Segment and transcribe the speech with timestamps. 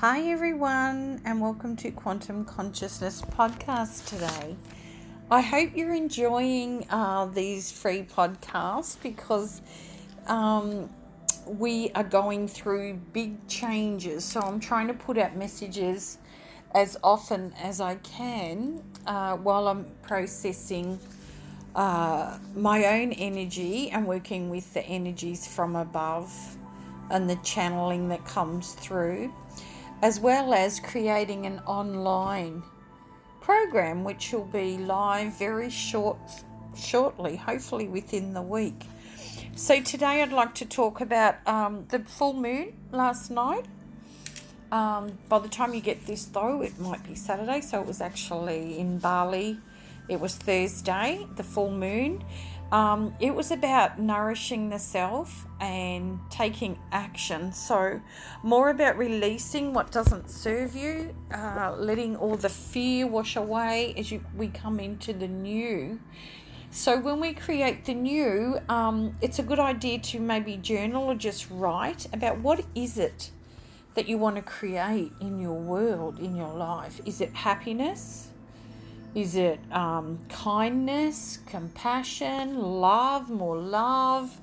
[0.00, 4.54] Hi, everyone, and welcome to Quantum Consciousness Podcast today.
[5.30, 9.62] I hope you're enjoying uh, these free podcasts because
[10.26, 10.90] um,
[11.46, 14.22] we are going through big changes.
[14.22, 16.18] So I'm trying to put out messages
[16.74, 21.00] as often as I can uh, while I'm processing
[21.74, 26.30] uh, my own energy and working with the energies from above
[27.08, 29.32] and the channeling that comes through
[30.02, 32.62] as well as creating an online
[33.40, 36.18] program which will be live very short
[36.76, 38.84] shortly hopefully within the week.
[39.54, 43.66] So today i'd like to talk about um, the full moon last night.
[44.70, 48.00] Um, by the time you get this though it might be saturday so it was
[48.00, 49.58] actually in bali.
[50.08, 52.22] It was thursday the full moon
[52.72, 57.52] um, it was about nourishing the self and taking action.
[57.52, 58.00] So,
[58.42, 64.10] more about releasing what doesn't serve you, uh, letting all the fear wash away as
[64.10, 66.00] you we come into the new.
[66.70, 71.14] So, when we create the new, um, it's a good idea to maybe journal or
[71.14, 73.30] just write about what is it
[73.94, 77.00] that you want to create in your world, in your life.
[77.06, 78.28] Is it happiness?
[79.16, 84.38] Is it um, kindness, compassion, love, more love?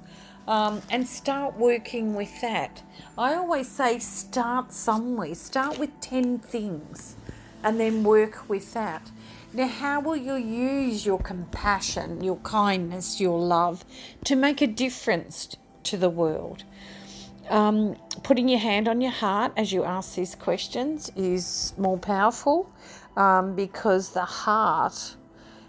[0.48, 2.82] Um, and start working with that.
[3.16, 7.16] I always say start somewhere, start with 10 things
[7.64, 9.12] and then work with that.
[9.54, 13.86] Now, how will you use your compassion, your kindness, your love
[14.26, 16.64] to make a difference to the world?
[17.48, 22.74] Um, putting your hand on your heart as you ask these questions is more powerful
[23.16, 25.16] um, because the heart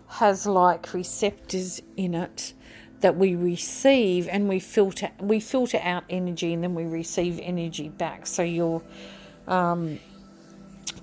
[0.08, 2.54] has like receptors in it
[3.00, 7.88] that we receive and we filter we filter out energy and then we receive energy
[7.88, 8.26] back.
[8.26, 8.82] So you're
[9.46, 9.98] um,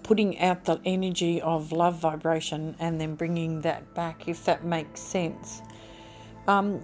[0.03, 4.99] putting out the energy of love vibration and then bringing that back if that makes
[4.99, 5.61] sense.
[6.47, 6.83] Um,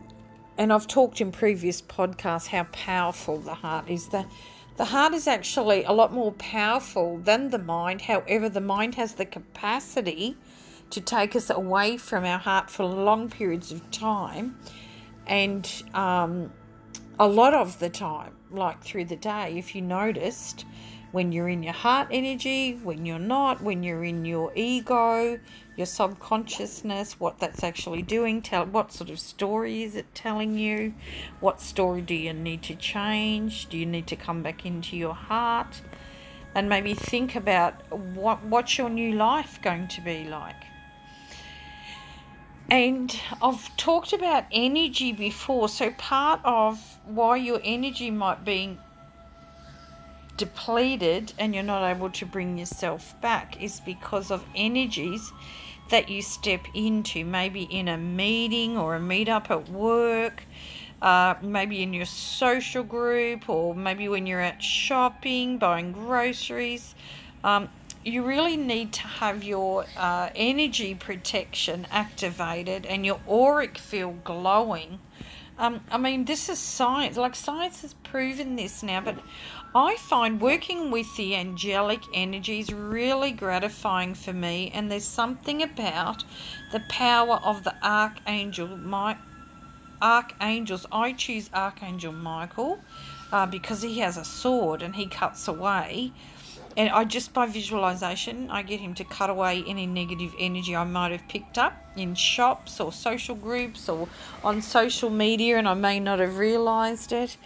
[0.58, 4.10] and I've talked in previous podcasts how powerful the heart is.
[4.10, 4.28] That
[4.78, 8.04] the heart is actually a lot more powerful than the mind.
[8.04, 10.38] However, the mind has the capacity
[10.92, 14.58] to take us away from our heart for long periods of time.
[15.26, 16.54] And um,
[17.20, 20.66] a lot of the time, like through the day, if you noticed,
[21.12, 25.40] when you're in your heart energy, when you're not, when you're in your ego,
[25.76, 30.94] your subconsciousness, what that's actually doing, tell what sort of story is it telling you?
[31.40, 33.68] What story do you need to change?
[33.68, 35.82] Do you need to come back into your heart?
[36.54, 40.56] And maybe think about what what's your new life going to be like?
[42.70, 48.78] And I've talked about energy before, so part of why your energy might be
[50.38, 55.32] depleted and you're not able to bring yourself back is because of energies
[55.90, 60.44] that you step into, maybe in a meeting or a meetup at work,
[61.02, 66.96] uh, maybe in your social group, or maybe when you're out shopping, buying groceries.
[67.44, 67.70] Um,
[68.04, 75.00] you really need to have your uh, energy protection activated and your auric field glowing.
[75.60, 77.18] Um, I mean, this is science.
[77.18, 79.18] Like, science has proven this now, but
[79.74, 86.24] I find working with the angelic energies really gratifying for me, and there's something about
[86.72, 88.78] the power of the archangel.
[88.78, 89.18] My
[90.02, 92.80] archangels, I choose Archangel Michael
[93.32, 96.12] uh, because he has a sword and he cuts away.
[96.78, 100.84] And I just by visualization, I get him to cut away any negative energy I
[100.84, 104.08] might have picked up in shops or social groups or
[104.44, 107.38] on social media, and I may not have realized it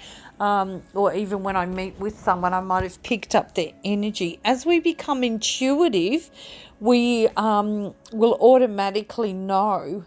[0.41, 4.39] um, or even when I meet with someone, I might have picked up their energy.
[4.43, 6.31] As we become intuitive,
[6.79, 10.03] we um, will automatically know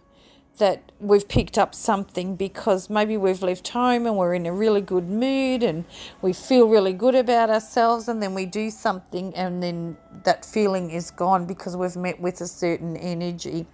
[0.58, 4.80] that we've picked up something because maybe we've left home and we're in a really
[4.80, 5.84] good mood and
[6.22, 10.90] we feel really good about ourselves and then we do something and then that feeling
[10.90, 13.66] is gone because we've met with a certain energy.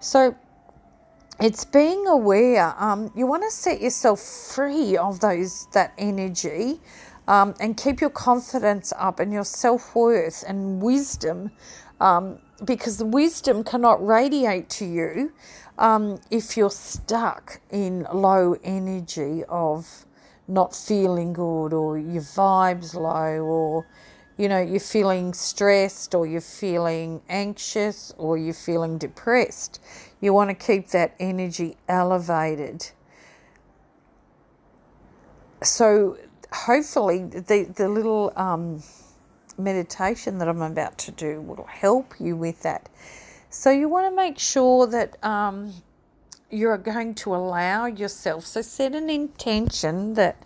[0.00, 0.36] So
[1.38, 2.74] it's being aware.
[2.78, 6.80] Um, you want to set yourself free of those that energy,
[7.30, 11.52] um, and keep your confidence up and your self worth and wisdom,
[12.00, 15.32] um, because the wisdom cannot radiate to you
[15.78, 20.06] um, if you're stuck in low energy of
[20.46, 23.86] not feeling good or your vibes low or
[24.36, 29.80] you know you're feeling stressed or you're feeling anxious or you're feeling depressed
[30.20, 32.90] you want to keep that energy elevated.
[35.62, 36.18] So
[36.52, 38.82] hopefully the, the little um,
[39.58, 42.88] meditation that I'm about to do will help you with that.
[43.48, 45.72] So you want to make sure that um,
[46.50, 48.46] you're going to allow yourself.
[48.46, 50.42] So set an intention that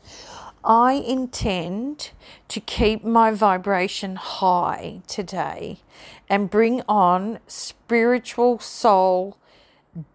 [0.65, 2.13] I intend
[2.49, 5.81] to keep my vibration high today
[6.29, 9.37] and bring on spiritual soul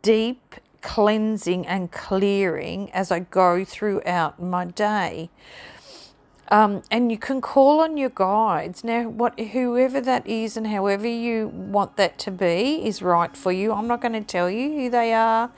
[0.01, 5.29] deep cleansing and clearing as I go throughout my day.
[6.51, 9.07] Um, and you can call on your guides now.
[9.07, 13.71] What whoever that is and however you want that to be is right for you.
[13.71, 15.51] I'm not going to tell you who they are.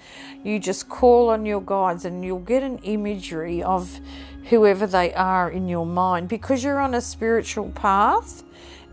[0.43, 4.01] You just call on your guides, and you'll get an imagery of
[4.49, 8.43] whoever they are in your mind because you're on a spiritual path,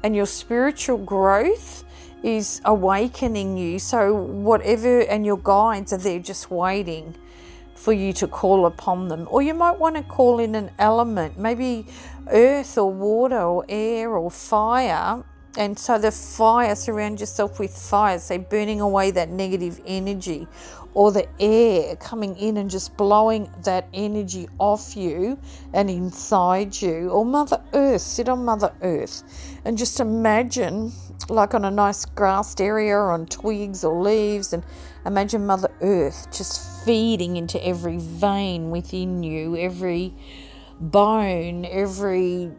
[0.04, 1.84] and your spiritual growth
[2.22, 3.80] is awakening you.
[3.80, 7.16] So whatever, and your guides are there just waiting
[7.78, 9.28] for you to call upon them.
[9.30, 11.86] Or you might want to call in an element, maybe
[12.30, 15.24] earth or water or air or fire.
[15.56, 20.46] And so the fire, surround yourself with fire, say burning away that negative energy,
[20.94, 25.38] or the air coming in and just blowing that energy off you
[25.72, 29.22] and inside you, or Mother Earth, sit on Mother Earth
[29.64, 30.92] and just imagine,
[31.28, 34.64] like on a nice grassed area on twigs or leaves, and
[35.06, 40.14] imagine Mother Earth just feeding into every vein within you, every
[40.80, 42.52] bone, every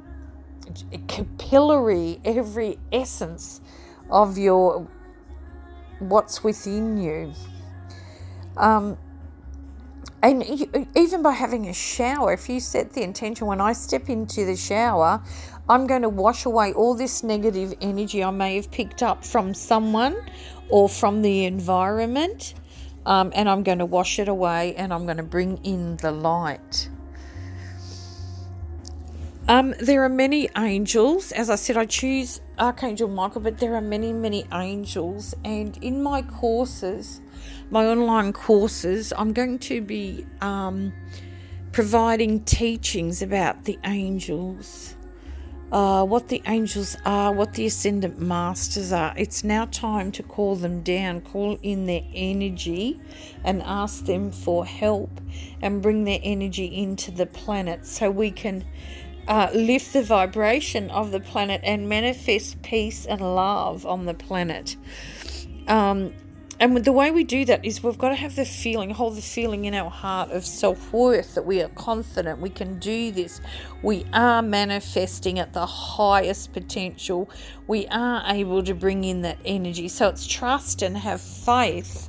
[1.07, 3.62] capillary, every essence
[4.10, 4.88] of your
[6.00, 7.33] what's within you.
[8.57, 8.98] Um,
[10.22, 10.44] and
[10.98, 14.57] even by having a shower, if you set the intention, when I step into the
[14.57, 15.24] shower,
[15.69, 19.54] I'm going to wash away all this negative energy I may have picked up from
[19.54, 20.18] someone
[20.68, 22.54] or from the environment,
[23.06, 26.12] um, and I'm going to wash it away and I'm going to bring in the
[26.12, 26.90] light.
[29.50, 31.31] Um, there are many angels.
[31.31, 35.34] As I said, I choose Archangel Michael, but there are many, many angels.
[35.44, 37.19] And in my courses,
[37.72, 40.94] my online courses, I'm going to be um,
[41.72, 44.96] providing teachings about the angels,
[45.71, 49.13] uh, what the angels are, what the ascendant masters are.
[49.18, 53.00] It's now time to call them down, call in their energy,
[53.44, 55.21] and ask them for help
[55.62, 58.66] and bring their energy into the planet so we can.
[59.27, 64.75] Uh, lift the vibration of the planet and manifest peace and love on the planet.
[65.68, 66.15] Um,
[66.60, 69.22] and the way we do that is we've got to have the feeling, hold the
[69.22, 73.40] feeling in our heart of self worth that we are confident, we can do this,
[73.82, 77.30] we are manifesting at the highest potential,
[77.68, 79.88] we are able to bring in that energy.
[79.88, 82.09] So it's trust and have faith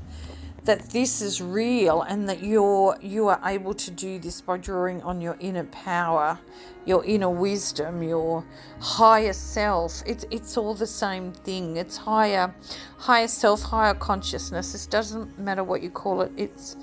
[0.65, 5.03] that this is real and that you're you are able to do this by drawing
[5.03, 6.39] on your inner power
[6.85, 8.45] your inner wisdom your
[8.81, 10.03] higher self.
[10.07, 11.77] It's it's all the same thing.
[11.77, 12.55] It's higher
[12.99, 14.75] higher self higher consciousness.
[14.75, 16.33] It doesn't matter what you call it.
[16.37, 16.77] It's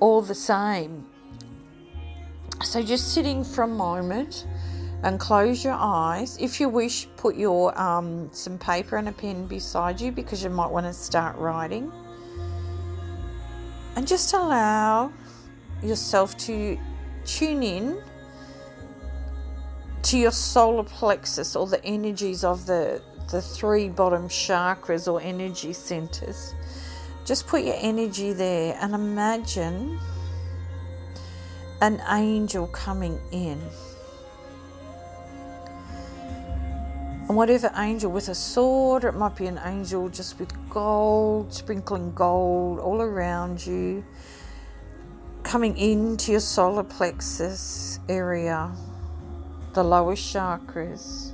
[0.00, 1.06] all the same.
[2.62, 4.46] So just sitting for a moment
[5.02, 6.38] and close your eyes.
[6.40, 10.50] If you wish put your um, some paper and a pen beside you because you
[10.50, 11.92] might want to start writing
[13.96, 15.12] and just allow
[15.82, 16.78] yourself to
[17.24, 18.02] tune in
[20.02, 25.72] to your solar plexus or the energies of the the three bottom chakras or energy
[25.72, 26.54] centers.
[27.24, 29.98] Just put your energy there and imagine
[31.80, 33.60] an angel coming in
[37.26, 41.54] And whatever angel with a sword, or it might be an angel just with gold,
[41.54, 44.04] sprinkling gold all around you,
[45.42, 48.70] coming into your solar plexus area,
[49.72, 51.32] the lower chakras.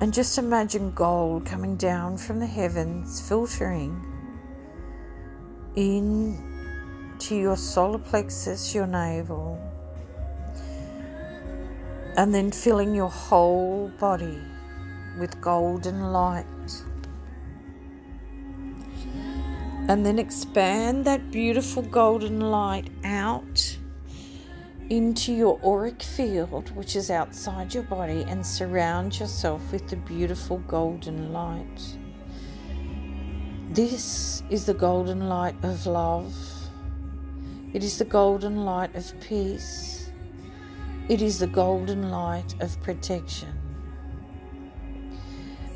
[0.00, 4.04] And just imagine gold coming down from the heavens, filtering
[5.76, 9.65] in to your solar plexus, your navel
[12.16, 14.40] and then filling your whole body
[15.18, 16.46] with golden light.
[19.88, 23.76] And then expand that beautiful golden light out
[24.88, 30.58] into your auric field, which is outside your body, and surround yourself with the beautiful
[30.58, 31.96] golden light.
[33.70, 36.34] This is the golden light of love.
[37.72, 40.05] It is the golden light of peace.
[41.08, 43.52] It is the golden light of protection.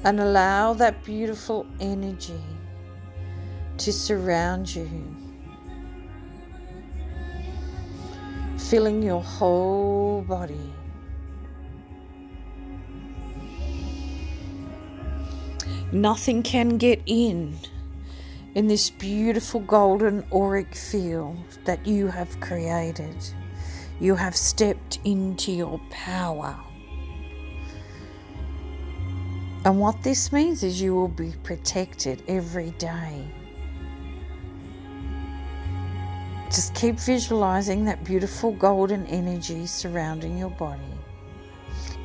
[0.02, 2.42] And allow that beautiful energy
[3.78, 5.16] to surround you,
[8.58, 10.72] filling your whole body.
[15.92, 17.56] Nothing can get in
[18.54, 23.16] in this beautiful golden auric field that you have created.
[24.00, 26.58] You have stepped into your power.
[29.62, 33.30] And what this means is you will be protected every day.
[36.46, 40.82] Just keep visualizing that beautiful golden energy surrounding your body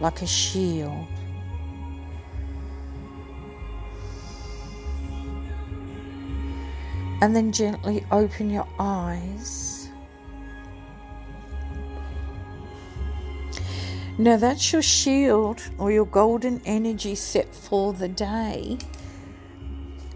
[0.02, 1.08] like a shield.
[7.22, 9.65] And then gently open your eyes
[14.18, 18.78] Now that's your shield or your golden energy set for the day.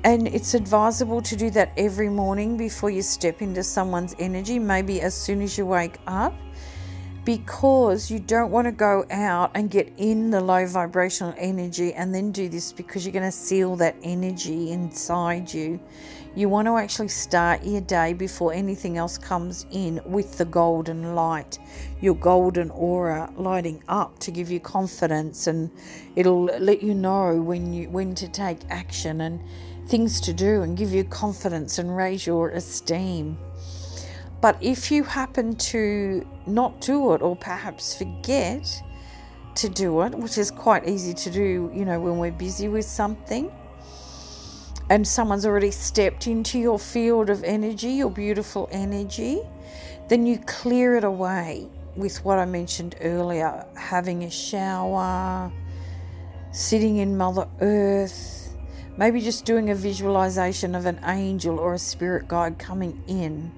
[0.06, 5.01] And it's advisable to do that every morning before you step into someone's energy, maybe
[5.01, 6.34] as soon as you wake up,
[7.25, 12.15] because you don't want to go out and get in the low vibrational energy and
[12.15, 15.77] then do this because you're going to seal that energy inside you.
[16.36, 21.15] You want to actually start your day before anything else comes in with the golden
[21.15, 21.57] light,
[22.01, 25.71] your golden aura lighting up to give you confidence and
[26.15, 29.41] it'll let you know when you when to take action and
[29.88, 33.38] things to do and give you confidence and raise your esteem.
[34.39, 38.81] But if you happen to not do it or perhaps forget
[39.55, 42.86] to do it, which is quite easy to do, you know, when we're busy with
[42.86, 43.51] something,
[44.89, 49.41] and someone's already stepped into your field of energy, your beautiful energy,
[50.08, 55.51] then you clear it away with what I mentioned earlier having a shower,
[56.51, 58.58] sitting in Mother Earth,
[58.98, 63.51] maybe just doing a visualization of an angel or a spirit guide coming in.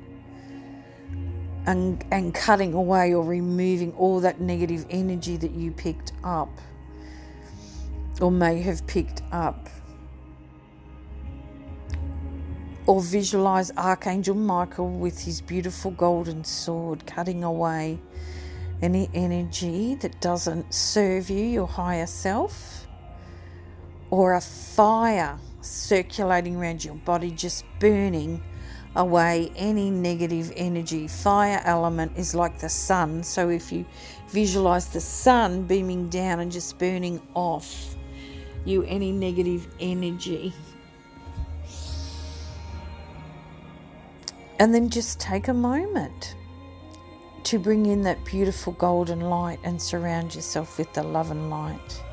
[1.68, 6.50] And, and cutting away or removing all that negative energy that you picked up
[8.20, 9.70] or may have picked up
[12.88, 18.00] or visualize Archangel Michael with his beautiful golden sword cutting away
[18.82, 22.88] any energy that doesn't serve you, your higher self,
[24.10, 28.42] or a fire circulating around your body, just burning
[28.96, 31.08] away any negative energy.
[31.08, 33.86] Fire element is like the sun, so if you
[34.30, 37.96] visualize the sun beaming down and just burning off
[38.66, 40.54] you any negative energy.
[44.62, 46.36] And then just take a moment
[47.46, 52.04] to bring in that beautiful golden light and surround yourself with the love and light.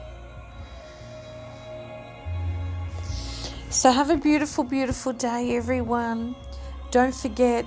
[3.69, 6.37] So, have a beautiful, beautiful day, everyone.
[6.90, 7.67] Don't forget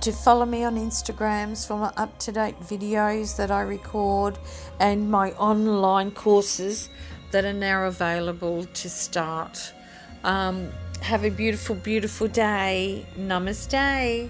[0.00, 4.40] to follow me on Instagrams for my up to date videos that I record
[4.80, 6.88] and my online courses
[7.30, 9.72] that are now available to start.
[10.24, 10.72] Um,
[11.02, 13.06] have a beautiful, beautiful day.
[13.18, 14.28] Namaste.